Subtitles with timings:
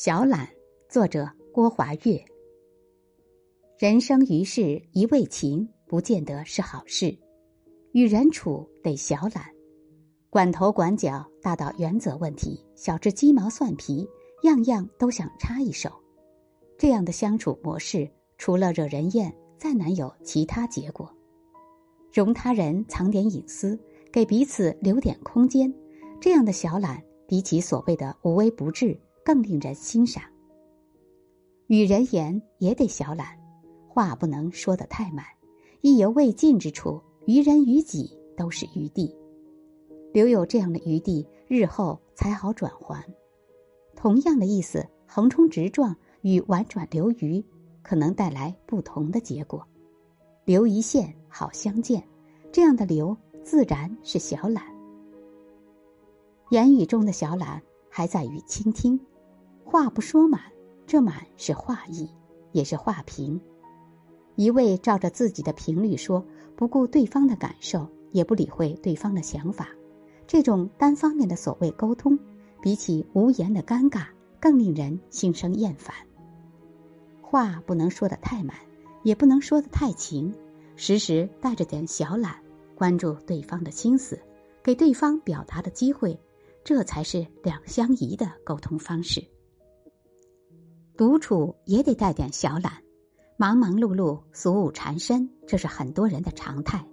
[0.00, 0.48] 小懒，
[0.88, 2.24] 作者郭华月。
[3.76, 7.18] 人生于世，一味情不见得是好事。
[7.90, 9.44] 与人处得小懒，
[10.30, 14.08] 管头管脚，大到原则问题，小至鸡毛蒜皮，
[14.44, 15.90] 样样都想插一手。
[16.78, 21.12] 这样的相处模式，除了惹人厌，再难有其他结果。
[22.12, 23.76] 容他人藏点隐私，
[24.12, 25.74] 给彼此留点空间，
[26.20, 28.96] 这样的小懒，比起所谓的无微不至。
[29.28, 30.24] 更令人欣赏。
[31.66, 33.38] 与人言也得小懒，
[33.86, 35.22] 话不能说得太满，
[35.82, 39.14] 意犹未尽之处，于人于己都是余地。
[40.14, 43.04] 留有这样的余地，日后才好转还。
[43.94, 47.44] 同样的意思，横冲直撞与婉转留余，
[47.82, 49.62] 可能带来不同的结果。
[50.46, 52.02] 留一线好相见，
[52.50, 53.14] 这样的留
[53.44, 54.64] 自然是小懒。
[56.48, 58.98] 言语中的小懒，还在于倾听。
[59.70, 60.40] 话不说满，
[60.86, 62.08] 这满是话意，
[62.52, 63.38] 也是话平。
[64.34, 66.24] 一味照着自己的频率说，
[66.56, 69.68] 不顾对方的感受，也不理会对方的想法，
[70.26, 72.18] 这种单方面的所谓沟通，
[72.62, 74.06] 比起无言的尴尬，
[74.40, 75.94] 更令人心生厌烦。
[77.20, 78.56] 话不能说的太满，
[79.02, 80.32] 也不能说的太勤，
[80.76, 82.34] 时时带着点小懒，
[82.74, 84.18] 关注对方的心思，
[84.62, 86.18] 给对方表达的机会，
[86.64, 89.22] 这才是两相宜的沟通方式。
[90.98, 92.72] 独处也得带点小懒，
[93.36, 96.84] 忙忙碌碌，俗务缠身，这是很多人的常态。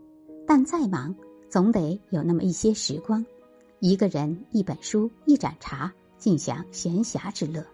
[0.45, 1.16] 但再忙，
[1.50, 3.25] 总得有那么一些时光，
[3.80, 7.66] 一个人、一本书、一盏茶，尽享闲暇之乐。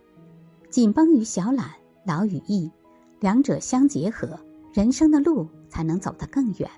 [0.69, 1.69] 紧绷与小懒，
[2.05, 2.71] 劳与逸，
[3.19, 4.39] 两者相结合，
[4.73, 6.71] 人生的路才能走得更远。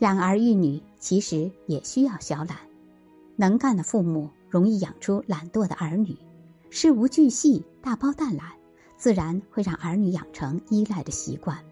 [0.00, 2.56] 养儿育女其实也需要小懒，
[3.36, 6.16] 能干的父母容易养出懒惰的儿女。
[6.74, 8.50] 事无巨细，大包大揽，
[8.96, 11.62] 自然会让儿女养成依赖的习惯，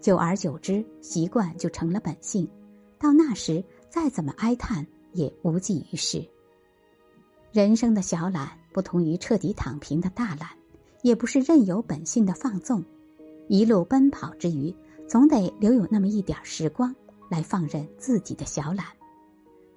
[0.00, 2.48] 久而久之，习惯就成了本性。
[2.96, 6.24] 到那时，再怎么哀叹也无济于事。
[7.50, 10.48] 人生的小懒，不同于彻底躺平的大懒，
[11.02, 12.84] 也不是任由本性的放纵。
[13.48, 14.72] 一路奔跑之余，
[15.08, 16.94] 总得留有那么一点时光
[17.28, 18.86] 来放任自己的小懒。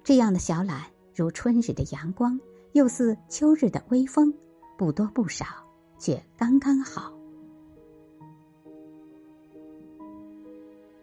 [0.04, 2.38] 这样的小懒，如春日的阳光，
[2.70, 4.32] 又似秋日的微风。
[4.80, 5.44] 不多不少，
[5.98, 7.19] 却刚刚好。